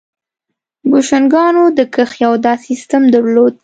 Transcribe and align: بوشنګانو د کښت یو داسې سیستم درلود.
بوشنګانو 0.89 1.63
د 1.77 1.79
کښت 1.93 2.15
یو 2.25 2.33
داسې 2.45 2.63
سیستم 2.67 3.03
درلود. 3.13 3.55